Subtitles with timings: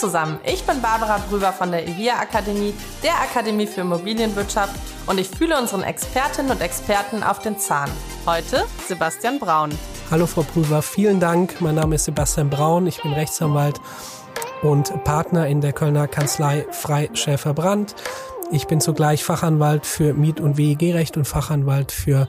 [0.00, 2.72] Zusammen, ich bin Barbara Brüber von der IVIA Akademie,
[3.02, 4.74] der Akademie für Immobilienwirtschaft
[5.06, 7.90] und ich fühle unseren Expertinnen und Experten auf den Zahn.
[8.24, 9.70] Heute Sebastian Braun.
[10.10, 11.60] Hallo Frau Prüfer, vielen Dank.
[11.60, 13.78] Mein Name ist Sebastian Braun, ich bin Rechtsanwalt
[14.62, 17.94] und Partner in der Kölner Kanzlei Freischäfer Brandt.
[18.50, 22.26] Ich bin zugleich Fachanwalt für Miet- und WEG-Recht und Fachanwalt für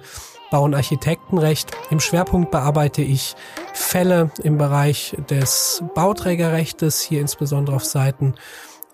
[0.51, 1.71] Bau- und Architektenrecht.
[1.89, 3.35] Im Schwerpunkt bearbeite ich
[3.73, 8.35] Fälle im Bereich des Bauträgerrechtes, hier insbesondere auf Seiten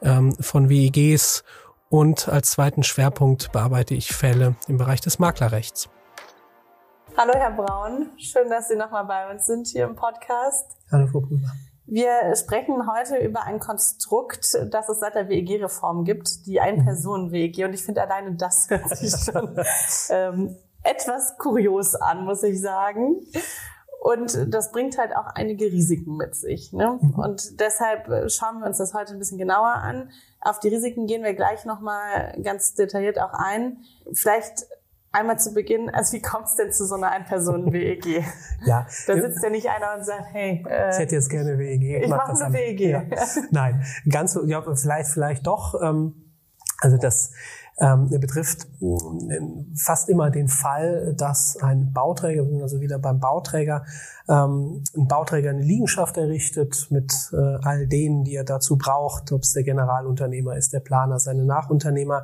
[0.03, 1.43] ähm, von WEGs
[1.89, 5.89] und als zweiten Schwerpunkt bearbeite ich Fälle im Bereich des Maklerrechts.
[7.17, 10.77] Hallo Herr Braun, schön, dass Sie nochmal bei uns sind hier im Podcast.
[10.91, 11.51] Hallo Frau Prüfer.
[11.89, 17.63] Wir sprechen heute über ein Konstrukt, das es seit der WEG-Reform gibt, die Ein-Personen-WEG.
[17.65, 19.57] Und ich finde alleine das hört sich schon
[20.09, 20.57] ähm,
[20.89, 23.17] etwas kurios an, muss ich sagen.
[23.99, 26.71] Und das bringt halt auch einige Risiken mit sich.
[26.71, 26.99] Ne?
[27.17, 30.11] Und deshalb schauen wir uns das heute ein bisschen genauer an.
[30.39, 33.79] Auf die Risiken gehen wir gleich nochmal ganz detailliert auch ein.
[34.13, 34.67] Vielleicht
[35.11, 38.23] einmal zu Beginn, also wie kommt es denn zu so einer Ein-Personen-WEG?
[38.65, 38.87] Ja.
[39.07, 42.03] Da sitzt ja nicht einer und sagt, hey, äh, Ich hätte jetzt gerne WEG.
[42.03, 42.53] ich mach mache das eine.
[42.55, 42.79] WEG.
[42.81, 43.03] Ja.
[43.51, 45.79] Nein, ganz ja, vielleicht, vielleicht doch.
[45.81, 46.33] Ähm,
[46.81, 47.31] also das
[47.79, 53.85] ähm, betrifft ähm, fast immer den Fall, dass ein Bauträger, also wieder beim Bauträger,
[54.27, 59.43] ähm, ein Bauträger eine Liegenschaft errichtet mit äh, all denen, die er dazu braucht, ob
[59.43, 62.23] es der Generalunternehmer ist, der Planer, seine Nachunternehmer.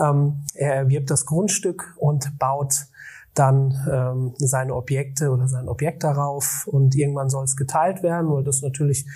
[0.00, 2.88] Ähm, er erwirbt das Grundstück und baut
[3.34, 6.66] dann ähm, seine Objekte oder sein Objekt darauf.
[6.66, 9.06] Und irgendwann soll es geteilt werden, weil das natürlich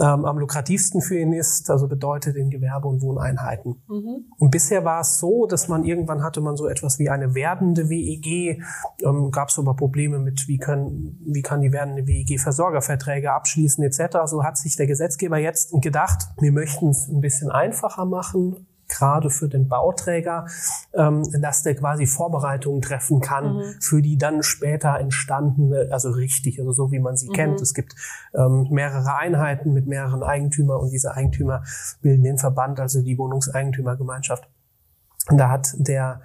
[0.00, 3.82] ähm, am lukrativsten für ihn ist, also bedeutet in Gewerbe- und Wohneinheiten.
[3.88, 4.24] Mhm.
[4.38, 7.88] Und bisher war es so, dass man irgendwann hatte man so etwas wie eine werdende
[7.88, 8.60] WEG,
[9.04, 13.84] ähm, gab es aber Probleme mit, wie können, wie kann die werdende WEG Versorgerverträge abschließen
[13.84, 14.18] etc.
[14.26, 18.66] So hat sich der Gesetzgeber jetzt gedacht, wir möchten es ein bisschen einfacher machen,
[19.04, 20.46] gerade für den Bauträger,
[20.94, 26.72] ähm, dass der quasi Vorbereitungen treffen kann für die dann später entstandene, also richtig, also
[26.72, 27.60] so wie man sie kennt.
[27.60, 27.94] Es gibt
[28.34, 31.62] ähm, mehrere Einheiten mit mehreren Eigentümern und diese Eigentümer
[32.00, 34.48] bilden den Verband, also die Wohnungseigentümergemeinschaft.
[35.28, 36.20] Und da hat der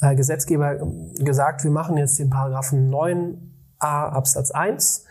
[0.00, 3.36] äh, Gesetzgeber ähm, gesagt, wir machen jetzt den Paragraphen 9a
[3.80, 5.04] Absatz 1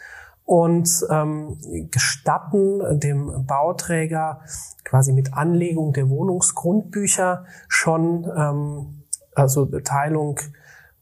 [0.46, 1.58] und ähm,
[1.92, 4.42] gestatten dem Bauträger
[4.84, 9.04] quasi mit Anlegung der Wohnungsgrundbücher schon ähm,
[9.34, 10.40] also Teilung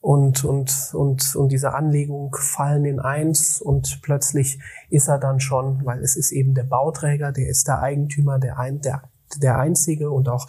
[0.01, 5.83] und und und und diese Anlegung fallen in eins und plötzlich ist er dann schon,
[5.83, 9.03] weil es ist eben der Bauträger, der ist der Eigentümer, der ein der
[9.37, 10.47] der einzige und auch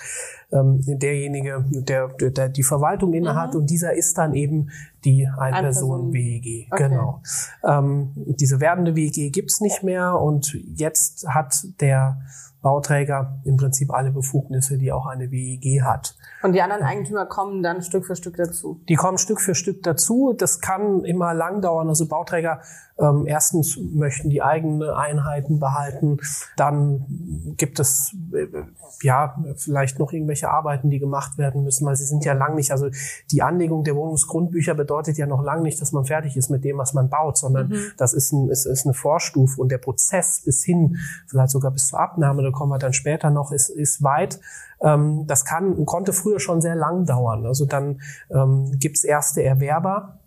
[0.53, 4.71] ähm, derjenige, der, der die Verwaltung innehat und dieser ist dann eben
[5.05, 6.69] die Ein-Personen-WEG.
[6.71, 6.89] Okay.
[6.89, 7.23] Genau.
[7.65, 12.21] Ähm, diese werdende WEG gibt's nicht mehr und jetzt hat der
[12.63, 16.15] Bauträger im Prinzip alle Befugnisse, die auch eine WEG hat.
[16.43, 18.81] Und die anderen Eigentümer kommen dann Stück für Stück dazu.
[18.89, 20.35] Die kommen Stück für Stück dazu.
[20.37, 21.89] Das kann immer lang dauern.
[21.89, 22.61] Also Bauträger
[22.99, 26.19] ähm, erstens möchten die eigene Einheiten behalten.
[26.57, 28.47] Dann gibt es äh,
[29.03, 32.73] ja vielleicht noch irgendwelche Arbeiten, die gemacht werden müssen, weil sie sind ja lang nicht.
[32.73, 32.91] Also
[33.31, 36.79] die Anlegung der Wohnungsgrundbücher bedeutet ja noch lang nicht, dass man fertig ist mit dem,
[36.79, 40.65] was man baut, sondern das ist, ein, ist, ist eine Vorstufe und der Prozess bis
[40.65, 40.97] hin,
[41.29, 44.41] vielleicht sogar bis zur Abnahme, da kommen wir dann später noch, ist, ist weit.
[44.83, 47.47] Ähm, das kann, konnte früher schon sehr lang dauern.
[47.47, 50.19] Also dann ähm, gibt's erste Erwerber,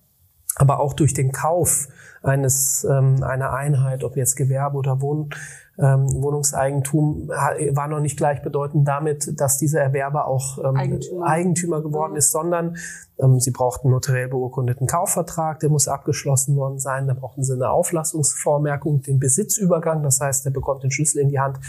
[0.56, 1.90] aber auch durch den Kauf
[2.22, 5.30] eines ähm, einer Einheit, ob jetzt Gewerbe oder Wohn,
[5.80, 11.26] ähm, Wohnungseigentum, war noch nicht gleichbedeutend damit, dass dieser Erwerber auch ähm, Eigentümer.
[11.26, 12.78] Eigentümer, geworden ist, sondern
[13.20, 17.08] ähm, sie brauchten einen notariell beurkundeten Kaufvertrag, der muss abgeschlossen worden sein.
[17.08, 21.40] Da brauchten sie eine Auflassungsvormerkung, den Besitzübergang, das heißt, er bekommt den Schlüssel in die
[21.40, 21.60] Hand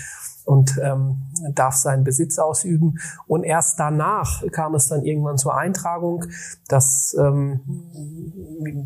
[0.44, 1.23] und ähm,
[1.55, 2.99] darf seinen Besitz ausüben.
[3.26, 6.25] Und erst danach kam es dann irgendwann zur Eintragung.
[6.69, 7.61] Das ähm,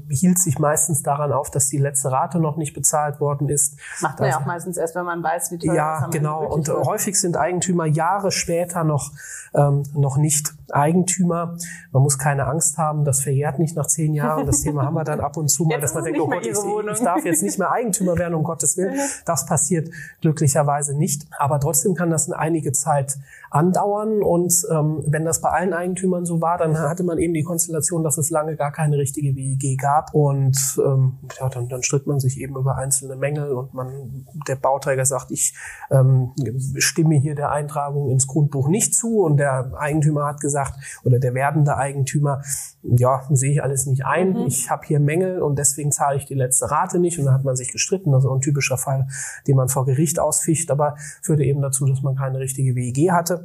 [0.09, 3.77] hielt sich meistens daran auf, dass die letzte Rate noch nicht bezahlt worden ist.
[4.01, 6.45] Macht man ja Das- auch meistens erst, wenn man weiß, wie teuer Ja, das genau.
[6.47, 6.87] Und wird.
[6.87, 9.13] häufig sind Eigentümer Jahre später noch,
[9.55, 11.57] ähm, noch nicht Eigentümer.
[11.93, 14.47] Man muss keine Angst haben, das verjährt nicht nach zehn Jahren.
[14.47, 16.45] Das Thema haben wir dann ab und zu mal, Jetzt dass man denkt, oh Gott,
[16.47, 16.51] ich,
[16.99, 18.95] ich darf jetzt nicht mehr Eigentümer werden, um Gottes Willen.
[19.25, 19.89] Das passiert
[20.21, 21.27] glücklicherweise nicht.
[21.39, 23.17] Aber trotzdem kann das in einige Zeit
[23.51, 24.23] andauern.
[24.23, 28.05] Und ähm, wenn das bei allen Eigentümern so war, dann hatte man eben die Konstellation,
[28.05, 30.15] dass es lange gar keine richtige WEG gab.
[30.15, 34.57] Und ähm, ja, dann, dann stritt man sich eben über einzelne Mängel und man, der
[34.57, 35.55] Bauträger sagt, ich
[35.91, 36.33] ähm,
[36.77, 39.21] stimme hier der Eintragung ins Grundbuch nicht zu.
[39.21, 40.75] Und der Eigentümer hat gesagt,
[41.05, 42.43] oder der werdende Eigentümer,
[42.83, 44.33] ja, sehe ich alles nicht ein.
[44.33, 44.47] Mhm.
[44.47, 47.19] Ich habe hier Mängel und deswegen zahle ich die letzte Rate nicht.
[47.19, 48.13] Und dann hat man sich gestritten.
[48.13, 49.07] Das ist auch ein typischer Fall,
[49.47, 53.38] den man vor Gericht ausficht, aber führte eben dazu, dass man keine richtige WEG hatte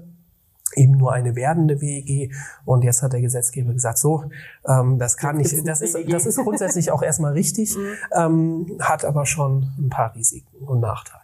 [0.76, 2.34] eben nur eine werdende WEG
[2.66, 4.26] und jetzt hat der Gesetzgeber gesagt, so,
[4.68, 6.10] ähm, das kann Jetzt nicht, das ist, WEG.
[6.10, 7.96] das ist grundsätzlich auch erstmal richtig, Mhm.
[8.14, 11.22] ähm, hat aber schon ein paar Risiken und Nachteile.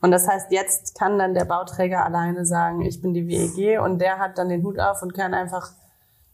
[0.00, 3.98] Und das heißt, jetzt kann dann der Bauträger alleine sagen, ich bin die WEG und
[4.00, 5.72] der hat dann den Hut auf und kann einfach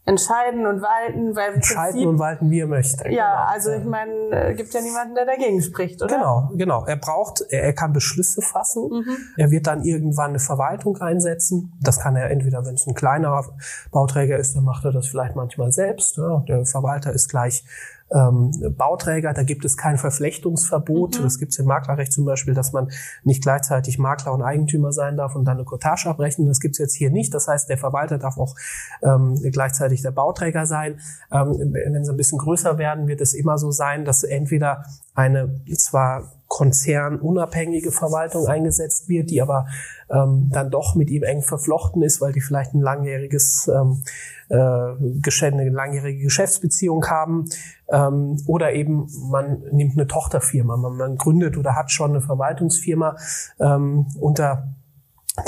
[0.05, 3.09] entscheiden und walten, weil Entscheiden Prinzip, und walten, wie er möchte.
[3.09, 3.51] ja, Genau.
[3.51, 6.15] also ich meine, äh, gibt ja niemanden, der dagegen spricht, oder?
[6.15, 6.85] Genau, genau.
[6.85, 8.89] Er braucht, er, er kann Beschlüsse fassen.
[8.89, 9.17] Mhm.
[9.37, 11.73] Er wird dann irgendwann eine Verwaltung einsetzen.
[11.81, 13.45] Das kann er entweder, wenn es ein kleinerer
[13.91, 16.17] Bauträger ist, dann macht er das vielleicht manchmal selbst.
[16.17, 17.63] Ja, der Verwalter ist gleich
[18.11, 21.19] ähm, Bauträger, da gibt es kein Verflechtungsverbot.
[21.19, 21.23] Mhm.
[21.23, 22.91] Das gibt es im Maklerrecht zum Beispiel, dass man
[23.23, 26.47] nicht gleichzeitig Makler und Eigentümer sein darf und dann eine Cottage abrechnen.
[26.47, 27.33] Das gibt es jetzt hier nicht.
[27.33, 28.55] Das heißt, der Verwalter darf auch
[29.01, 30.99] ähm, gleichzeitig der Bauträger sein.
[31.31, 34.85] Ähm, wenn sie ein bisschen größer werden, wird es immer so sein, dass entweder
[35.15, 39.67] eine zwar konzernunabhängige Verwaltung eingesetzt wird, die aber
[40.09, 44.03] ähm, dann doch mit ihm eng verflochten ist, weil die vielleicht ein langjähriges ähm,
[44.47, 47.49] äh, eine langjährige Geschäftsbeziehung haben.
[47.89, 53.17] Ähm, oder eben man nimmt eine Tochterfirma, man, man gründet oder hat schon eine Verwaltungsfirma
[53.59, 54.69] ähm, unter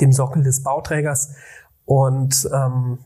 [0.02, 1.36] dem Sockel des Bauträgers
[1.86, 2.98] und ähm,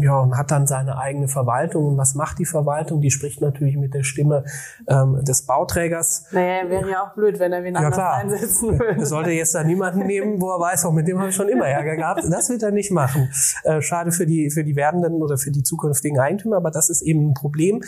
[0.00, 1.86] ja, und hat dann seine eigene Verwaltung.
[1.86, 3.00] Und was macht die Verwaltung?
[3.00, 4.44] Die spricht natürlich mit der Stimme
[4.88, 6.26] ähm, des Bauträgers.
[6.32, 8.14] Naja, wäre ja auch blöd, wenn er wen Ja, anders klar.
[8.14, 9.06] einsetzen Er würde.
[9.06, 11.66] sollte jetzt da niemanden nehmen, wo er weiß, auch mit dem habe ich schon immer
[11.66, 12.22] Ärger gehabt.
[12.30, 13.30] Das wird er nicht machen.
[13.64, 17.02] Äh, schade für die, für die werdenden oder für die zukünftigen Eigentümer, aber das ist
[17.02, 17.82] eben ein Problem.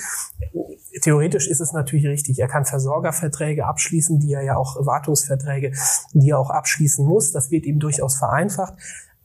[1.03, 2.39] Theoretisch ist es natürlich richtig.
[2.39, 5.73] Er kann Versorgerverträge abschließen, die er ja auch, Wartungsverträge,
[6.15, 7.33] die er auch abschließen muss.
[7.33, 8.75] Das wird ihm durchaus vereinfacht.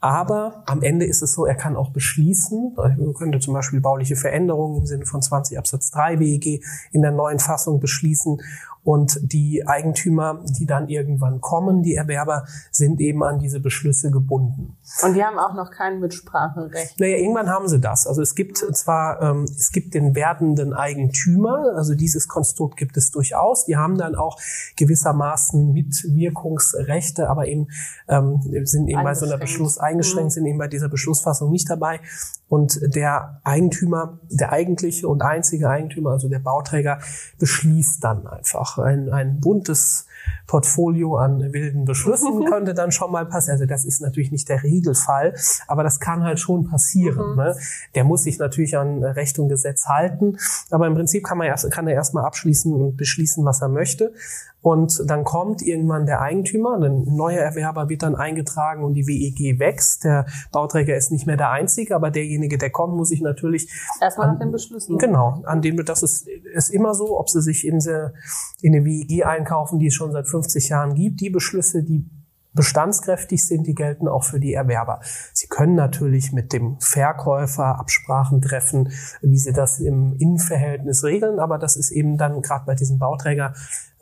[0.02, 4.16] Aber am Ende ist es so, er kann auch beschließen, er könnte zum Beispiel bauliche
[4.16, 8.42] Veränderungen im Sinne von 20 Absatz 3 WEG in der neuen Fassung beschließen.
[8.84, 14.76] Und die Eigentümer, die dann irgendwann kommen, die Erwerber, sind eben an diese Beschlüsse gebunden.
[15.04, 17.00] Und die haben auch noch kein Mitspracherecht.
[17.00, 18.08] Naja, irgendwann haben sie das.
[18.08, 23.12] Also es gibt zwar, ähm, es gibt den werdenden Eigentümer, also dieses Konstrukt gibt es
[23.12, 23.66] durchaus.
[23.66, 24.40] Die haben dann auch
[24.78, 27.68] gewissermaßen Mitwirkungsrechte, aber eben
[28.08, 29.38] ähm, sind eben bei so einer.
[29.38, 32.00] Beschluss eingeschränkt, sind eben bei dieser Beschlussfassung nicht dabei.
[32.52, 37.00] Und der Eigentümer, der eigentliche und einzige Eigentümer, also der Bauträger,
[37.40, 40.06] beschließt dann einfach ein, ein buntes
[40.48, 43.54] Portfolio an wilden Beschlüssen könnte dann schon mal passieren.
[43.54, 45.34] Also das ist natürlich nicht der Regelfall,
[45.68, 47.38] aber das kann halt schon passieren.
[47.38, 47.56] Ne?
[47.96, 50.38] Der muss sich natürlich an Recht und Gesetz halten,
[50.70, 54.12] aber im Prinzip kann man erst, kann er erstmal abschließen und beschließen, was er möchte.
[54.62, 59.60] Und dann kommt irgendwann der Eigentümer, ein neuer Erwerber wird dann eingetragen und die WEG
[59.60, 60.04] wächst.
[60.04, 64.32] Der Bauträger ist nicht mehr der Einzige, aber derjenige, der kommt, muss sich natürlich Erstmal
[64.32, 64.98] nach den Beschlüssen.
[64.98, 68.14] Genau, an dem das ist, ist immer so, ob sie sich in, se,
[68.62, 71.22] in eine WEG einkaufen, die es schon seit 50 Jahren gibt.
[71.22, 72.06] Die Beschlüsse, die
[72.54, 75.00] bestandskräftig sind, die gelten auch für die Erwerber.
[75.34, 81.58] Sie können natürlich mit dem Verkäufer Absprachen treffen, wie sie das im Innenverhältnis regeln, aber
[81.58, 83.54] das ist eben dann gerade bei diesen Bauträger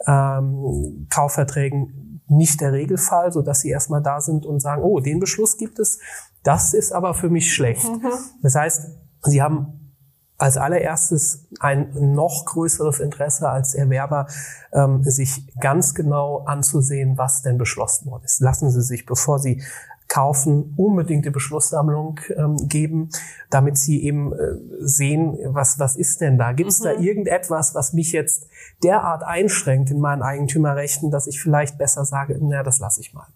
[0.07, 5.19] ähm, Kaufverträgen nicht der Regelfall, so dass sie erstmal da sind und sagen, oh, den
[5.19, 5.99] Beschluss gibt es,
[6.43, 7.89] das ist aber für mich schlecht.
[8.41, 8.87] Das heißt,
[9.23, 9.79] sie haben
[10.39, 14.27] als allererstes ein noch größeres Interesse als Erwerber,
[14.71, 18.39] ähm, sich ganz genau anzusehen, was denn beschlossen worden ist.
[18.39, 19.61] Lassen Sie sich, bevor Sie
[20.09, 23.09] kaufen, unbedingt die Beschlusssammlung ähm, geben,
[23.51, 24.37] damit Sie eben äh,
[24.79, 26.51] sehen, was, was ist denn da?
[26.51, 28.47] Gibt es da irgendetwas, was mich jetzt
[28.83, 33.27] derart einschränkt in meinen Eigentümerrechten, dass ich vielleicht besser sage, na, das lasse ich mal.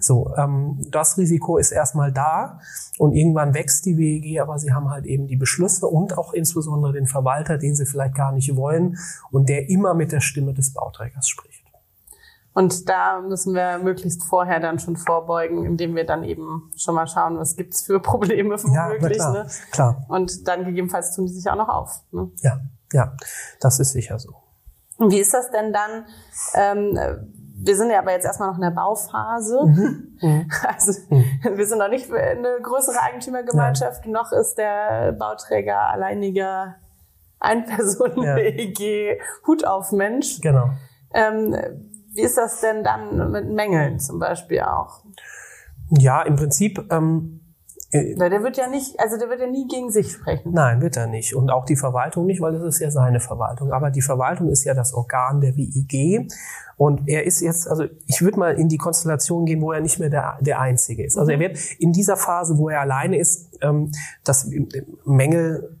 [0.00, 2.60] So, ähm, das Risiko ist erstmal da
[2.98, 6.92] und irgendwann wächst die WEG, aber sie haben halt eben die Beschlüsse und auch insbesondere
[6.92, 8.98] den Verwalter, den sie vielleicht gar nicht wollen
[9.30, 11.65] und der immer mit der Stimme des Bauträgers spricht.
[12.56, 17.06] Und da müssen wir möglichst vorher dann schon vorbeugen, indem wir dann eben schon mal
[17.06, 19.18] schauen, was gibt's für Probleme Ja, womöglich.
[19.18, 19.46] klar, ne?
[19.72, 20.06] klar.
[20.08, 22.00] Und dann gegebenenfalls tun die sich auch noch auf.
[22.12, 22.30] Ne?
[22.40, 22.60] Ja,
[22.94, 23.12] ja,
[23.60, 24.36] das ist sicher so.
[24.96, 26.06] Und wie ist das denn dann?
[26.54, 26.98] Ähm,
[27.58, 29.62] wir sind ja aber jetzt erstmal noch in der Bauphase.
[29.62, 30.16] Mhm.
[30.22, 30.50] mhm.
[30.66, 31.26] Also mhm.
[31.58, 34.12] wir sind noch nicht eine größere Eigentümergemeinschaft, Nein.
[34.12, 36.76] noch ist der Bauträger alleiniger
[37.38, 39.24] Ein-Personen-WEG ja.
[39.46, 40.40] Hut auf Mensch.
[40.40, 40.70] Genau.
[41.12, 41.54] Ähm,
[42.16, 45.04] wie ist das denn dann mit Mängeln zum Beispiel auch?
[45.90, 46.84] Ja, im Prinzip.
[46.90, 47.40] Ähm,
[47.92, 50.52] äh, der wird ja nicht, also der wird ja nie gegen sich sprechen.
[50.52, 51.34] Nein, wird er nicht.
[51.34, 53.72] Und auch die Verwaltung nicht, weil es ist ja seine Verwaltung.
[53.72, 56.28] Aber die Verwaltung ist ja das Organ der WIG.
[56.76, 59.98] Und er ist jetzt, also ich würde mal in die Konstellation gehen, wo er nicht
[59.98, 61.16] mehr der, der Einzige ist.
[61.16, 61.42] Also er mhm.
[61.42, 63.92] wird in dieser Phase, wo er alleine ist, ähm,
[64.24, 64.50] das
[65.04, 65.78] Mängel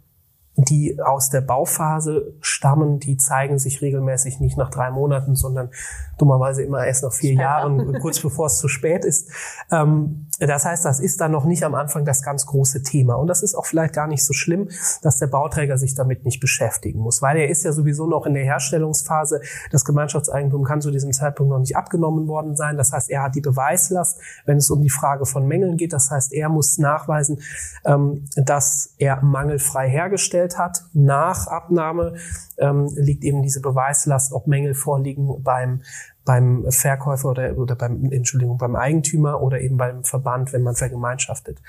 [0.56, 5.70] die aus der Bauphase stammen, die zeigen sich regelmäßig nicht nach drei Monaten, sondern
[6.18, 9.30] dummerweise immer erst nach vier Jahren, kurz bevor es zu spät ist.
[9.70, 13.14] Ähm, das heißt, das ist dann noch nicht am Anfang das ganz große Thema.
[13.14, 14.68] Und das ist auch vielleicht gar nicht so schlimm,
[15.02, 18.34] dass der Bauträger sich damit nicht beschäftigen muss, weil er ist ja sowieso noch in
[18.34, 19.40] der Herstellungsphase.
[19.70, 22.76] Das Gemeinschaftseigentum kann zu diesem Zeitpunkt noch nicht abgenommen worden sein.
[22.76, 25.92] Das heißt, er hat die Beweislast, wenn es um die Frage von Mängeln geht.
[25.92, 27.40] Das heißt, er muss nachweisen,
[27.84, 30.84] ähm, dass er mangelfrei hergestellt hat.
[30.92, 32.14] Nach Abnahme
[32.58, 35.82] ähm, liegt eben diese Beweislast, ob Mängel vorliegen beim
[36.26, 41.62] beim Verkäufer oder, oder beim, Entschuldigung, beim Eigentümer oder eben beim Verband, wenn man vergemeinschaftet.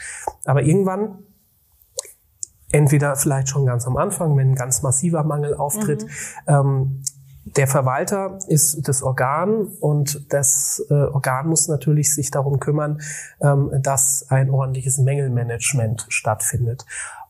[0.44, 1.20] Aber irgendwann,
[2.72, 6.10] entweder vielleicht schon ganz am Anfang, wenn ein ganz massiver Mangel auftritt, mhm.
[6.48, 7.04] ähm,
[7.56, 13.00] der Verwalter ist das Organ und das äh, Organ muss natürlich sich darum kümmern,
[13.40, 16.86] ähm, dass ein ordentliches Mängelmanagement stattfindet.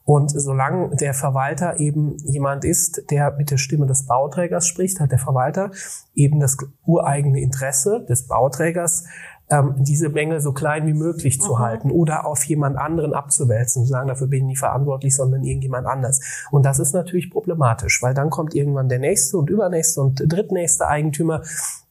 [0.07, 5.11] Und solange der Verwalter eben jemand ist, der mit der Stimme des Bauträgers spricht, hat
[5.11, 5.71] der Verwalter
[6.15, 9.03] eben das ureigene Interesse des Bauträgers,
[9.49, 11.59] ähm, diese Mängel so klein wie möglich zu mhm.
[11.59, 15.87] halten oder auf jemand anderen abzuwälzen, zu sagen, dafür bin ich nicht verantwortlich, sondern irgendjemand
[15.87, 16.19] anders.
[16.51, 20.87] Und das ist natürlich problematisch, weil dann kommt irgendwann der nächste und übernächste und drittnächste
[20.87, 21.41] Eigentümer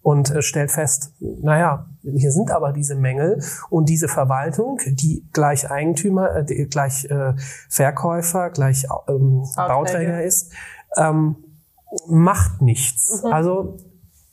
[0.02, 5.70] und äh, stellt fest, naja, hier sind aber diese Mängel und diese Verwaltung, die gleich
[5.70, 7.32] Eigentümer, äh, gleich äh,
[7.68, 10.52] Verkäufer, gleich ähm, Bauträger ist,
[10.96, 11.36] ähm,
[12.06, 13.22] macht nichts.
[13.24, 13.32] Mhm.
[13.32, 13.78] Also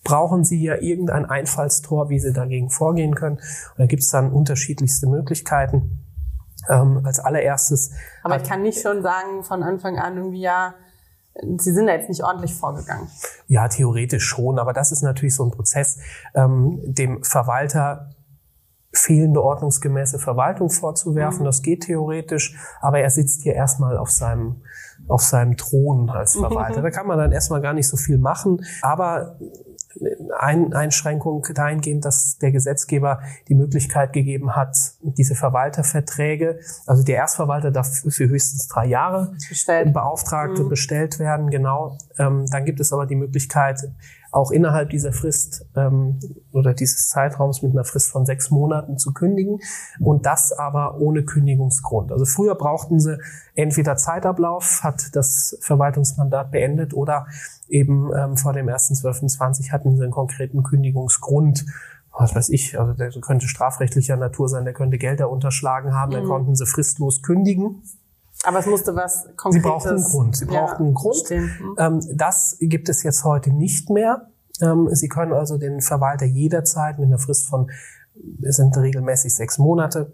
[0.03, 3.37] brauchen Sie ja irgendein Einfallstor, wie Sie dagegen vorgehen können.
[3.37, 5.99] Und da gibt es dann unterschiedlichste Möglichkeiten.
[6.69, 7.91] Ähm, als allererstes.
[8.23, 10.75] Aber ich kann nicht schon sagen von Anfang an irgendwie, ja,
[11.57, 13.09] Sie sind da jetzt nicht ordentlich vorgegangen.
[13.47, 15.97] Ja, theoretisch schon, aber das ist natürlich so ein Prozess,
[16.35, 18.11] ähm, dem Verwalter
[18.93, 21.41] fehlende ordnungsgemäße Verwaltung vorzuwerfen.
[21.41, 21.45] Mhm.
[21.45, 24.61] Das geht theoretisch, aber er sitzt hier erstmal auf seinem
[25.07, 26.79] auf seinem Thron als Verwalter.
[26.79, 26.83] Mhm.
[26.83, 28.63] Da kann man dann erstmal gar nicht so viel machen.
[28.81, 29.39] Aber
[30.39, 37.71] ein Einschränkung dahingehend, dass der Gesetzgeber die Möglichkeit gegeben hat, diese Verwalterverträge, also der Erstverwalter
[37.71, 39.93] darf für höchstens drei Jahre bestellt.
[39.93, 40.69] beauftragt und mhm.
[40.69, 41.97] bestellt werden, genau.
[42.17, 43.79] Ähm, dann gibt es aber die Möglichkeit,
[44.31, 46.19] auch innerhalb dieser Frist ähm,
[46.51, 49.59] oder dieses Zeitraums mit einer Frist von sechs Monaten zu kündigen
[49.99, 52.11] und das aber ohne Kündigungsgrund.
[52.11, 53.17] Also früher brauchten sie
[53.55, 57.27] entweder Zeitablauf, hat das Verwaltungsmandat beendet oder
[57.69, 61.65] eben ähm, vor dem 1.12.20 hatten sie einen konkreten Kündigungsgrund
[62.15, 66.15] was weiß ich, also der könnte strafrechtlicher Natur sein, der könnte Gelder unterschlagen haben, mhm.
[66.15, 67.81] dann konnten sie fristlos kündigen.
[68.43, 69.63] Aber es musste was Konkretes.
[69.63, 70.35] Sie brauchten einen Grund.
[70.35, 71.29] Sie brauchten ja, einen Grund.
[71.31, 71.75] Mhm.
[71.79, 74.29] Ähm, das gibt es jetzt heute nicht mehr.
[74.61, 77.71] Ähm, Sie können also den Verwalter jederzeit mit einer Frist von,
[78.41, 80.13] es sind regelmäßig sechs Monate,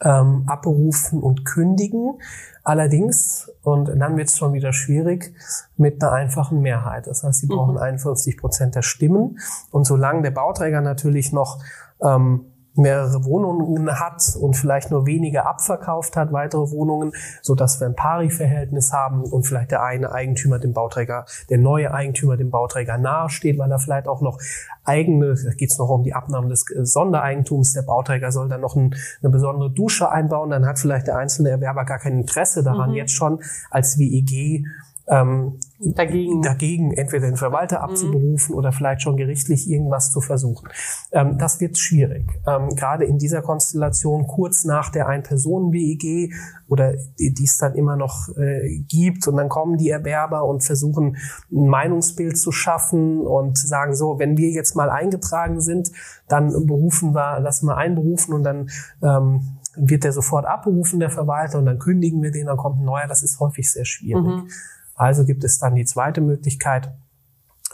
[0.00, 2.18] ähm, abberufen und kündigen.
[2.64, 5.34] Allerdings, und dann wird es schon wieder schwierig,
[5.76, 7.06] mit einer einfachen Mehrheit.
[7.06, 7.80] Das heißt, Sie brauchen mhm.
[7.80, 9.38] 51 Prozent der Stimmen.
[9.70, 11.62] Und solange der Bauträger natürlich noch
[12.02, 17.86] ähm, mehrere Wohnungen hat und vielleicht nur wenige abverkauft hat, weitere Wohnungen, so dass wir
[17.86, 22.98] ein Pari-Verhältnis haben und vielleicht der eine Eigentümer dem Bauträger, der neue Eigentümer dem Bauträger
[22.98, 24.38] nahesteht, weil er vielleicht auch noch
[24.84, 28.76] eigene, da geht es noch um die Abnahme des Sondereigentums, der Bauträger soll dann noch
[28.76, 32.90] ein, eine besondere Dusche einbauen, dann hat vielleicht der einzelne Erwerber gar kein Interesse daran,
[32.90, 32.96] mhm.
[32.96, 33.40] jetzt schon
[33.70, 34.64] als WEG
[35.08, 36.42] ähm, dagegen.
[36.42, 37.84] dagegen entweder den Verwalter mhm.
[37.84, 38.58] abzuberufen mhm.
[38.58, 40.68] oder vielleicht schon gerichtlich irgendwas zu versuchen.
[41.12, 42.28] Ähm, das wird schwierig.
[42.46, 46.32] Ähm, gerade in dieser Konstellation kurz nach der Ein-Personen-WEG
[46.68, 50.64] oder die, die es dann immer noch äh, gibt und dann kommen die Erwerber und
[50.64, 51.16] versuchen
[51.52, 55.90] ein Meinungsbild zu schaffen und sagen so, wenn wir jetzt mal eingetragen sind,
[56.28, 58.70] dann berufen wir, lassen wir einberufen und dann
[59.02, 62.84] ähm, wird der sofort abberufen, der Verwalter, und dann kündigen wir den, dann kommt ein
[62.84, 63.06] neuer.
[63.06, 64.24] Das ist häufig sehr schwierig.
[64.24, 64.48] Mhm.
[64.96, 66.92] Also gibt es dann die zweite Möglichkeit,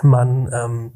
[0.02, 0.92] man, ähm,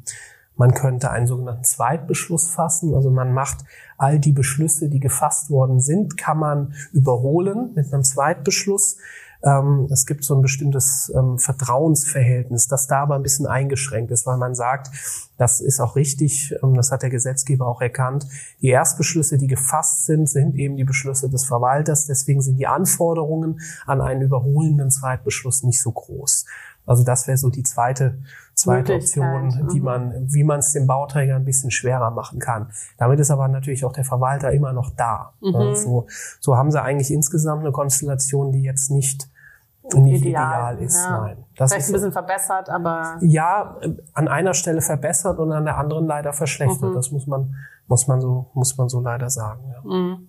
[0.55, 2.93] man könnte einen sogenannten Zweitbeschluss fassen.
[2.93, 3.63] Also man macht
[3.97, 8.97] all die Beschlüsse, die gefasst worden sind, kann man überholen mit einem Zweitbeschluss.
[9.43, 14.25] Ähm, es gibt so ein bestimmtes ähm, Vertrauensverhältnis, das da aber ein bisschen eingeschränkt ist,
[14.25, 14.89] weil man sagt,
[15.37, 18.25] das ist auch richtig, ähm, das hat der Gesetzgeber auch erkannt.
[18.61, 22.05] Die Erstbeschlüsse, die gefasst sind, sind eben die Beschlüsse des Verwalters.
[22.07, 26.45] Deswegen sind die Anforderungen an einen überholenden Zweitbeschluss nicht so groß.
[26.85, 28.17] Also das wäre so die zweite,
[28.57, 29.85] zweite Option, die mhm.
[29.85, 32.71] man, wie man es dem Bauträger ein bisschen schwerer machen kann.
[32.97, 35.33] Damit ist aber natürlich auch der Verwalter immer noch da.
[35.41, 35.75] Mhm.
[35.75, 36.07] So,
[36.39, 39.29] so haben sie eigentlich insgesamt eine Konstellation, die jetzt nicht
[39.93, 40.97] nicht ideal, ideal ist.
[40.97, 41.21] Ja.
[41.21, 41.45] Nein.
[41.55, 43.79] Das Vielleicht ist, ein bisschen verbessert, aber ja,
[44.13, 46.89] an einer Stelle verbessert und an der anderen leider verschlechtert.
[46.89, 46.95] Mhm.
[46.95, 47.55] Das muss man
[47.87, 49.61] muss man so muss man so leider sagen.
[49.71, 49.81] Ja.
[49.89, 50.27] Mhm.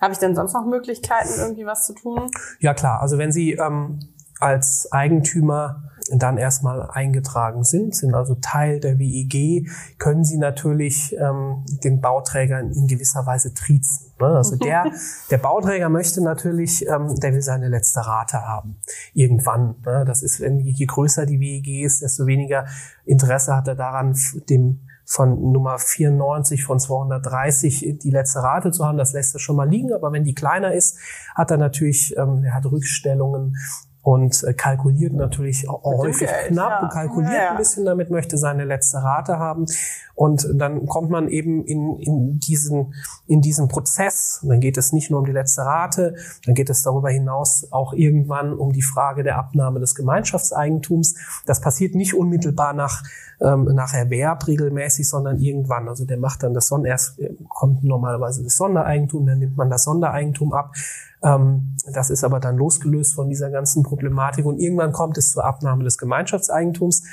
[0.00, 2.30] Habe ich denn sonst noch Möglichkeiten, irgendwie was zu tun?
[2.60, 3.00] Ja klar.
[3.00, 3.98] Also wenn Sie ähm,
[4.38, 5.82] als Eigentümer
[6.18, 12.60] dann erstmal eingetragen sind, sind also Teil der WEG, können Sie natürlich ähm, den Bauträger
[12.60, 14.12] in gewisser Weise triezen.
[14.20, 14.26] Ne?
[14.26, 14.84] Also der,
[15.30, 18.76] der Bauträger möchte natürlich, ähm, der will seine letzte Rate haben.
[19.14, 19.76] Irgendwann.
[19.84, 20.04] Ne?
[20.06, 22.66] Das ist, wenn, je größer die WEG ist, desto weniger
[23.04, 24.16] Interesse hat er daran,
[24.48, 29.56] dem von Nummer 94 von 230 die letzte Rate zu haben, das lässt er schon
[29.56, 29.92] mal liegen.
[29.92, 30.98] Aber wenn die kleiner ist,
[31.34, 33.56] hat er natürlich, ähm, er hat Rückstellungen
[34.02, 36.82] und äh, kalkuliert natürlich auch häufig Geld, knapp ja.
[36.82, 37.50] und kalkuliert ja, ja.
[37.52, 39.66] ein bisschen damit, möchte seine letzte Rate haben.
[40.14, 42.94] Und dann kommt man eben in, in, diesen,
[43.28, 44.40] in diesen Prozess.
[44.42, 47.68] Und dann geht es nicht nur um die letzte Rate, dann geht es darüber hinaus
[47.70, 51.14] auch irgendwann um die Frage der Abnahme des Gemeinschaftseigentums.
[51.46, 53.04] Das passiert nicht unmittelbar nach,
[53.42, 55.88] ähm, nach Erwerb regelmäßig, sondern irgendwann.
[55.88, 59.84] Also der macht dann das Sonder, erst kommt normalerweise das Sondereigentum, dann nimmt man das
[59.84, 60.74] Sondereigentum ab.
[61.22, 65.44] Ähm, das ist aber dann losgelöst von dieser ganzen Problematik und irgendwann kommt es zur
[65.44, 67.04] Abnahme des Gemeinschaftseigentums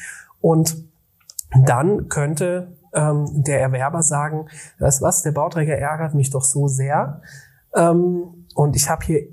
[0.42, 0.78] und
[1.66, 4.48] dann könnte ähm, der Erwerber sagen,
[4.80, 7.22] weißt was, der Bauträger ärgert mich doch so sehr
[7.76, 9.28] ähm, und ich habe hier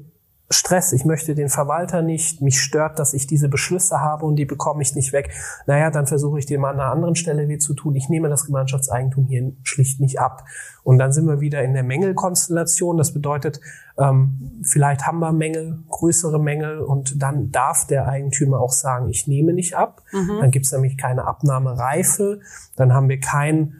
[0.48, 4.44] Stress, ich möchte den Verwalter nicht, mich stört, dass ich diese Beschlüsse habe und die
[4.44, 5.30] bekomme ich nicht weg.
[5.66, 7.96] Naja, dann versuche ich dem an einer anderen Stelle weh zu tun.
[7.96, 10.44] Ich nehme das Gemeinschaftseigentum hier schlicht nicht ab.
[10.84, 12.96] Und dann sind wir wieder in der Mängelkonstellation.
[12.96, 13.60] Das bedeutet,
[13.98, 19.26] ähm, vielleicht haben wir Mängel, größere Mängel und dann darf der Eigentümer auch sagen, ich
[19.26, 20.02] nehme nicht ab.
[20.12, 20.38] Mhm.
[20.40, 22.38] Dann gibt es nämlich keine Abnahmereife.
[22.76, 23.74] Dann haben wir kein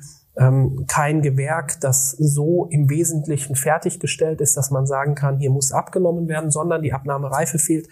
[0.87, 6.29] kein Gewerk, das so im Wesentlichen fertiggestellt ist, dass man sagen kann, hier muss abgenommen
[6.29, 7.89] werden, sondern die Abnahmereife fehlt.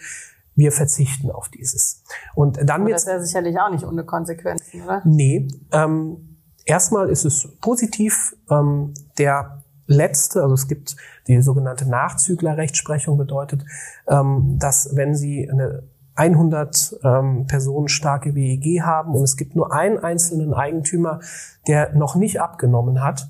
[0.53, 2.03] Wir verzichten auf dieses.
[2.35, 5.01] Und dann Aber das wäre sicherlich auch nicht ohne Konsequenzen, oder?
[5.03, 5.47] Nee.
[5.71, 8.35] Ähm, erstmal ist es positiv.
[8.49, 10.95] Ähm, der letzte, also es gibt
[11.27, 13.65] die sogenannte Nachzüglerrechtsprechung, bedeutet,
[14.07, 15.83] ähm, dass wenn Sie eine
[16.15, 21.19] 100 ähm, Personen starke WEG haben und es gibt nur einen einzelnen Eigentümer,
[21.67, 23.29] der noch nicht abgenommen hat,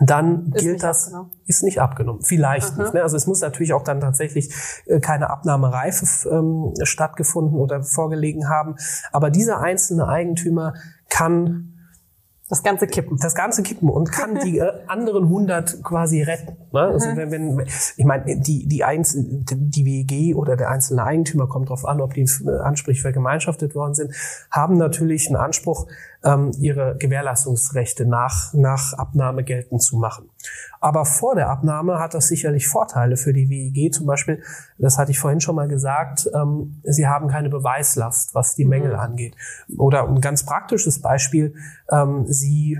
[0.00, 1.32] dann ist gilt das, abgenommen.
[1.46, 2.22] ist nicht abgenommen.
[2.22, 2.82] Vielleicht Aha.
[2.82, 2.94] nicht.
[2.94, 3.02] Ne?
[3.02, 4.52] Also es muss natürlich auch dann tatsächlich
[4.86, 8.76] äh, keine Abnahmereife ähm, stattgefunden oder vorgelegen haben.
[9.12, 10.74] Aber dieser einzelne Eigentümer
[11.08, 11.79] kann
[12.50, 13.16] das ganze kippen.
[13.16, 16.56] Das ganze kippen und kann die äh, anderen 100 quasi retten.
[16.72, 16.80] Ne?
[16.80, 17.16] Also mhm.
[17.16, 21.84] wenn, wenn, ich meine, die, die, Einzel die WEG oder der einzelne Eigentümer, kommt darauf
[21.84, 24.14] an, ob die äh, Ansprüche vergemeinschaftet worden sind,
[24.50, 25.86] haben natürlich einen Anspruch,
[26.24, 30.29] ähm, ihre Gewährleistungsrechte nach, nach Abnahme geltend zu machen.
[30.80, 33.92] Aber vor der Abnahme hat das sicherlich Vorteile für die WEG.
[33.92, 34.42] Zum Beispiel,
[34.78, 38.94] das hatte ich vorhin schon mal gesagt, ähm, sie haben keine Beweislast, was die Mängel
[38.94, 39.00] mhm.
[39.00, 39.36] angeht.
[39.76, 41.54] Oder ein ganz praktisches Beispiel,
[41.90, 42.78] ähm, sie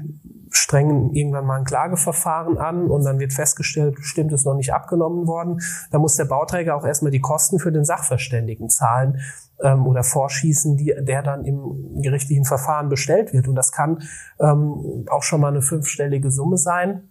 [0.51, 5.27] strengen irgendwann mal ein Klageverfahren an und dann wird festgestellt, bestimmt ist noch nicht abgenommen
[5.27, 5.61] worden.
[5.93, 9.21] Da muss der Bauträger auch erstmal die Kosten für den Sachverständigen zahlen
[9.63, 13.47] ähm, oder vorschießen, die, der dann im gerichtlichen Verfahren bestellt wird.
[13.47, 14.03] Und das kann
[14.41, 17.11] ähm, auch schon mal eine fünfstellige Summe sein.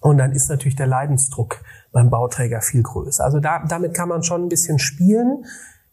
[0.00, 3.24] Und dann ist natürlich der Leidensdruck beim Bauträger viel größer.
[3.24, 5.44] Also da, damit kann man schon ein bisschen spielen,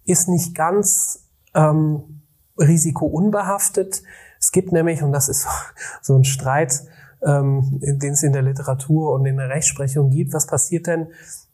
[0.05, 2.21] ist nicht ganz ähm,
[2.57, 4.01] risikounbehaftet.
[4.39, 5.47] Es gibt nämlich, und das ist
[6.01, 6.83] so ein Streit,
[7.25, 11.07] ähm, den es in der Literatur und in der Rechtsprechung gibt, was passiert denn,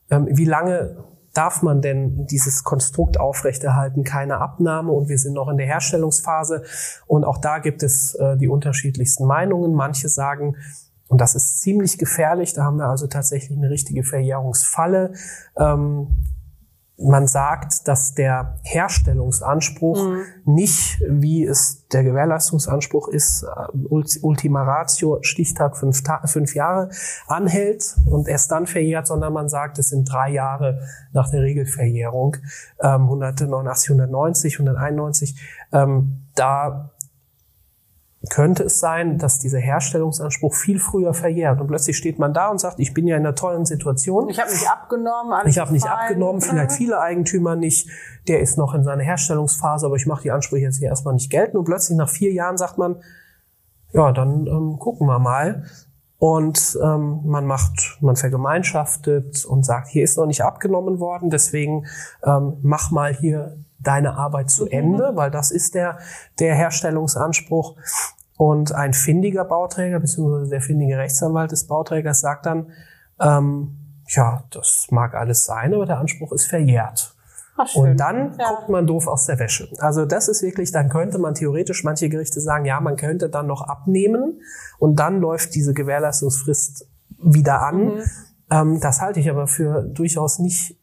[0.09, 0.97] ähm, wie lange
[1.33, 6.63] darf man denn dieses Konstrukt aufrechterhalten, keine Abnahme und wir sind noch in der Herstellungsphase
[7.07, 9.73] und auch da gibt es äh, die unterschiedlichsten Meinungen.
[9.73, 10.55] Manche sagen,
[11.07, 12.53] und das ist ziemlich gefährlich.
[12.53, 15.13] Da haben wir also tatsächlich eine richtige Verjährungsfalle.
[15.57, 16.25] Ähm,
[16.97, 20.23] man sagt, dass der Herstellungsanspruch mhm.
[20.45, 26.89] nicht, wie es der Gewährleistungsanspruch ist, äh, Ultima Ratio, Stichtag fünf, fünf Jahre,
[27.27, 30.81] anhält und erst dann verjährt, sondern man sagt, es sind drei Jahre
[31.13, 32.37] nach der Regelverjährung,
[32.79, 35.35] ähm, 189, 190, 191.
[35.71, 36.92] Ähm, da
[38.29, 42.59] könnte es sein, dass dieser Herstellungsanspruch viel früher verjährt und plötzlich steht man da und
[42.59, 44.29] sagt, ich bin ja in einer tollen Situation.
[44.29, 45.33] Ich habe nicht abgenommen.
[45.33, 47.89] Alles ich habe nicht abgenommen, vielleicht viele Eigentümer nicht.
[48.27, 51.29] Der ist noch in seiner Herstellungsphase, aber ich mache die Ansprüche jetzt hier erstmal nicht
[51.29, 51.55] geltend.
[51.55, 53.01] Und plötzlich nach vier Jahren sagt man,
[53.91, 55.65] ja, dann ähm, gucken wir mal.
[56.23, 61.85] Und ähm, man macht, man vergemeinschaftet und sagt, hier ist noch nicht abgenommen worden, deswegen
[62.23, 65.97] ähm, mach mal hier deine Arbeit zu Ende, weil das ist der,
[66.39, 67.75] der Herstellungsanspruch.
[68.37, 72.71] Und ein findiger Bauträger beziehungsweise der findige Rechtsanwalt des Bauträgers sagt dann,
[73.19, 77.12] ähm, ja, das mag alles sein, aber der Anspruch ist verjährt.
[77.55, 77.75] Ach.
[77.75, 78.49] Und dann Ja.
[78.55, 79.67] guckt man doof aus der Wäsche.
[79.77, 83.45] Also das ist wirklich, dann könnte man theoretisch, manche Gerichte sagen, ja, man könnte dann
[83.47, 84.41] noch abnehmen
[84.79, 86.87] und dann läuft diese Gewährleistungsfrist
[87.21, 87.85] wieder an.
[87.85, 88.01] Mhm.
[88.49, 90.77] Ähm, das halte ich aber für durchaus nicht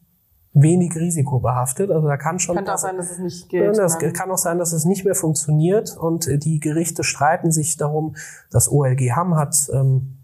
[0.53, 1.91] wenig risikobehaftet.
[1.91, 3.77] Also da kann schon Könnte auch sein, dass es nicht gilt.
[3.77, 7.51] das Dann- kann auch sein, dass es nicht mehr funktioniert und äh, die Gerichte streiten
[7.51, 8.15] sich darum.
[8.49, 10.17] Das OLG Hamm hat, ähm,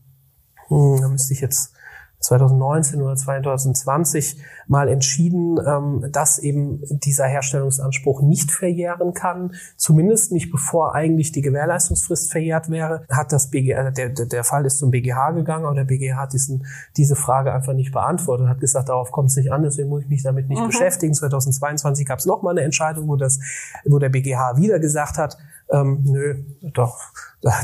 [0.67, 1.73] hm, da müsste ich jetzt
[2.19, 10.51] 2019 oder 2020 mal entschieden, ähm, dass eben dieser Herstellungsanspruch nicht verjähren kann, zumindest nicht
[10.51, 13.06] bevor eigentlich die Gewährleistungsfrist verjährt wäre.
[13.10, 16.34] Hat das BGH, der, der, der Fall ist zum BGH gegangen, aber der BGH hat
[16.34, 16.65] diesen,
[16.97, 20.10] diese Frage einfach nicht beantwortet, hat gesagt, darauf kommt es nicht an, deswegen muss ich
[20.10, 21.13] mich damit nicht beschäftigen.
[21.13, 23.39] 2022 gab es nochmal eine Entscheidung, wo das,
[23.86, 25.38] wo der BGH wieder gesagt hat,
[25.69, 26.99] ähm, nö, doch,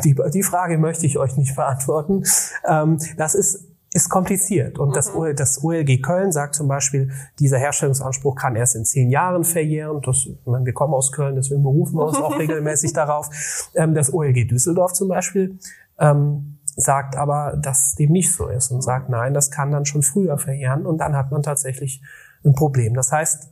[0.04, 2.24] die, die Frage möchte ich euch nicht beantworten.
[2.68, 4.80] Ähm, das ist ist kompliziert.
[4.80, 9.10] Und das, O- das OLG Köln sagt zum Beispiel, dieser Herstellungsanspruch kann erst in zehn
[9.10, 10.02] Jahren verjähren.
[10.02, 13.30] Das, ich meine, wir kommen aus Köln, deswegen berufen wir uns auch regelmäßig darauf.
[13.76, 15.60] Ähm, das OLG Düsseldorf zum Beispiel
[16.00, 20.02] ähm, sagt aber, dass dem nicht so ist und sagt, nein, das kann dann schon
[20.02, 22.02] früher verjähren und dann hat man tatsächlich
[22.44, 22.96] ein Problem.
[22.96, 23.50] Das heißt,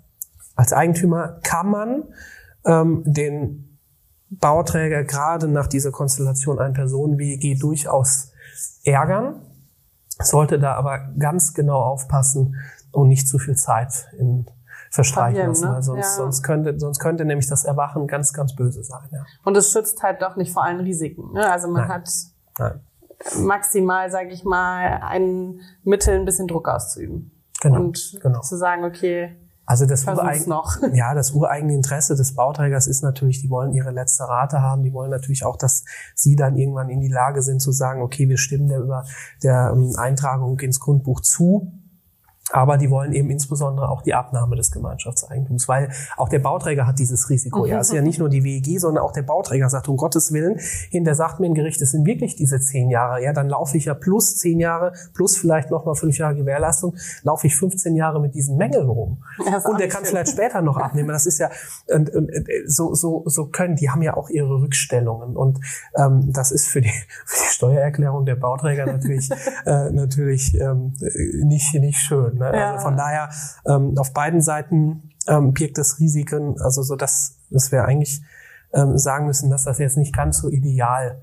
[0.55, 2.03] als Eigentümer kann man
[2.65, 3.77] ähm, den
[4.31, 8.31] Bauträger gerade nach dieser Konstellation ein Personen-WEG durchaus
[8.83, 9.41] ärgern,
[10.23, 12.55] sollte da aber ganz genau aufpassen
[12.91, 14.45] und nicht zu viel Zeit in
[14.89, 15.73] verstreichen Verlieren, lassen, ne?
[15.75, 16.15] weil sonst, Ja.
[16.17, 19.07] sonst könnte, sonst könnte nämlich das Erwachen ganz, ganz böse sein.
[19.11, 19.23] Ja.
[19.45, 21.31] Und es schützt halt doch nicht vor allen Risiken.
[21.31, 21.49] Ne?
[21.49, 21.89] Also man Nein.
[21.89, 22.09] hat
[22.59, 22.79] Nein.
[23.39, 27.31] maximal, sage ich mal, ein Mittel, ein bisschen Druck auszuüben.
[27.61, 28.41] Genau, Und genau.
[28.41, 29.37] zu sagen, okay,
[29.71, 30.75] Also das ureigene, noch.
[30.93, 34.91] ja, das ureigene Interesse des Bauträgers ist natürlich, die wollen ihre letzte Rate haben, die
[34.91, 38.37] wollen natürlich auch, dass sie dann irgendwann in die Lage sind zu sagen, okay, wir
[38.37, 39.05] stimmen der über
[39.43, 41.71] der ähm, Eintragung ins Grundbuch zu.
[42.51, 46.99] Aber die wollen eben insbesondere auch die Abnahme des Gemeinschaftseigentums, weil auch der Bauträger hat
[46.99, 47.65] dieses Risiko.
[47.65, 50.31] Ja, es ist ja nicht nur die WEG, sondern auch der Bauträger sagt, um Gottes
[50.33, 50.59] Willen,
[50.89, 53.23] hinter sagt mir ein Gericht, es sind wirklich diese zehn Jahre.
[53.23, 57.47] Ja, dann laufe ich ja plus zehn Jahre, plus vielleicht nochmal fünf Jahre Gewährleistung, laufe
[57.47, 59.23] ich 15 Jahre mit diesen Mängeln rum.
[59.65, 60.11] Und der kann schön.
[60.11, 61.09] vielleicht später noch abnehmen.
[61.09, 61.49] Das ist ja,
[61.87, 65.35] und, und, und, so, so, so können, die haben ja auch ihre Rückstellungen.
[65.35, 65.59] Und
[65.97, 66.89] ähm, das ist für die,
[67.25, 69.29] für die Steuererklärung der Bauträger natürlich,
[69.65, 70.93] äh, natürlich ähm,
[71.43, 72.40] nicht, nicht schön.
[72.41, 72.51] Ne?
[72.53, 72.71] Ja.
[72.71, 73.29] Also von daher,
[73.65, 78.21] ähm, auf beiden Seiten ähm, birgt das Risiken, also so dass, dass wir eigentlich
[78.73, 81.21] ähm, sagen müssen, dass das jetzt nicht ganz so ideal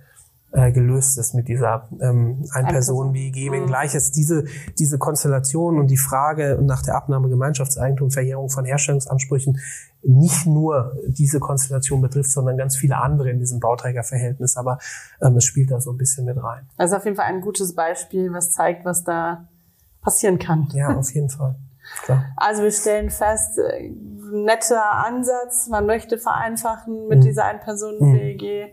[0.53, 3.53] äh, gelöst ist mit dieser ähm, Ein-Personen-WG, Mhm.
[3.53, 4.45] wenngleich es diese,
[4.79, 9.59] diese Konstellation und die Frage nach der Abnahme Gemeinschaftseigentum, Verjährung von Herstellungsansprüchen
[10.03, 14.57] nicht nur diese Konstellation betrifft, sondern ganz viele andere in diesem Bauträgerverhältnis.
[14.57, 14.79] Aber
[15.21, 16.67] ähm, es spielt da so ein bisschen mit rein.
[16.79, 19.49] das ist auf jeden Fall ein gutes Beispiel, was zeigt, was da
[20.01, 20.69] passieren kann.
[20.73, 21.57] Ja, auf jeden Fall.
[22.05, 22.25] Klar.
[22.37, 23.91] Also wir stellen fest, äh,
[24.31, 27.23] netter Ansatz, man möchte vereinfachen mit Mhm.
[27.23, 28.67] dieser Ein-Personen-WG,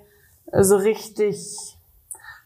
[0.51, 1.77] äh, so richtig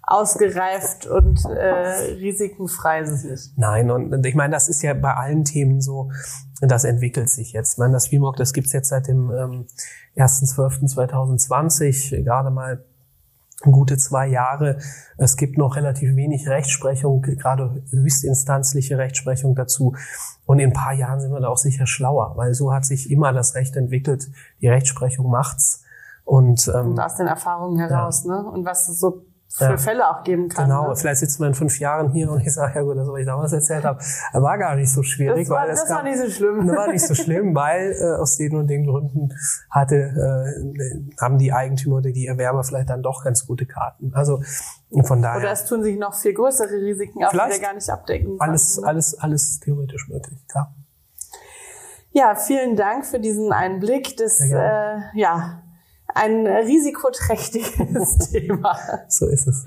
[0.04, 3.58] ausgereift und äh, risikenfrei ist es nicht.
[3.58, 6.10] Nein, und ich meine, das ist ja bei allen Themen so,
[6.62, 7.74] das entwickelt sich jetzt.
[7.74, 9.68] Ich meine, das WIMOG, das gibt's jetzt seit dem ähm,
[10.16, 12.84] 1.12.2020, gerade mal
[13.62, 14.78] gute zwei Jahre.
[15.18, 19.96] Es gibt noch relativ wenig Rechtsprechung, gerade höchstinstanzliche Rechtsprechung dazu.
[20.46, 23.12] Und in ein paar Jahren sind wir da auch sicher schlauer, weil so hat sich
[23.12, 24.30] immer das Recht entwickelt.
[24.62, 25.84] Die Rechtsprechung macht's.
[26.24, 28.44] Und, ähm, Und aus den Erfahrungen heraus, ne?
[28.44, 29.78] Und was so für.
[29.80, 30.66] Fälle auch geben kann.
[30.70, 30.96] Genau, Ne?
[30.96, 33.26] vielleicht sitzen wir in fünf Jahren hier und ich sage, ja gut, das, was ich
[33.26, 34.00] damals erzählt habe,
[34.34, 35.48] war gar nicht so schwierig.
[35.48, 36.68] Das war, weil es das war gab- nicht so schlimm.
[36.68, 39.34] Das war nicht so schlimm, weil äh, aus den und den Gründen
[39.72, 44.12] hatte, äh, haben die Eigentümer oder die Erwerber vielleicht dann doch ganz gute Karten.
[44.14, 44.42] Also
[45.04, 47.90] von daher Oder es tun sich noch viel größere Risiken auf, die wir gar nicht
[47.90, 48.36] abdecken.
[48.40, 48.88] alles, konnten.
[48.90, 50.40] alles, alles theoretisch möglich.
[50.48, 50.74] Klar.
[52.12, 54.18] Ja, vielen Dank für diesen Einblick.
[54.18, 55.62] Das, äh, ja,
[56.16, 58.78] ein risikoträchtiges Thema.
[59.08, 59.64] So ist es.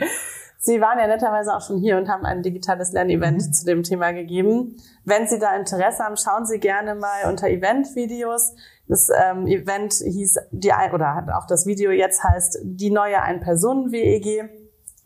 [0.65, 3.53] Sie waren ja netterweise auch schon hier und haben ein digitales Lernevent mhm.
[3.53, 4.77] zu dem Thema gegeben.
[5.05, 8.55] Wenn Sie da Interesse haben, schauen Sie gerne mal unter Event-Videos.
[8.87, 14.51] Das ähm, Event hieß die oder auch das Video jetzt heißt die neue Ein-Personen-WEG.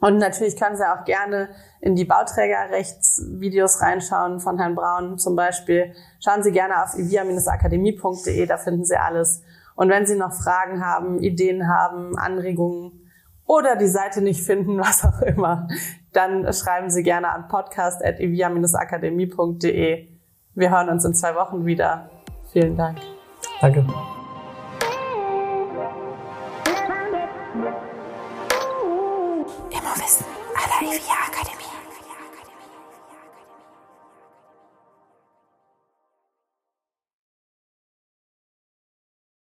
[0.00, 1.48] Und natürlich können Sie auch gerne
[1.80, 5.94] in die Bauträgerrechtsvideos reinschauen von Herrn Braun zum Beispiel.
[6.22, 9.42] Schauen Sie gerne auf ivia-akademie.de, da finden Sie alles.
[9.76, 13.06] Und wenn Sie noch Fragen haben, Ideen haben, Anregungen,
[13.46, 15.68] oder die Seite nicht finden, was auch immer,
[16.12, 20.08] dann schreiben Sie gerne an podcast.evia-akademie.de.
[20.54, 22.08] Wir hören uns in zwei Wochen wieder.
[22.52, 22.98] Vielen Dank.
[23.60, 23.84] Danke.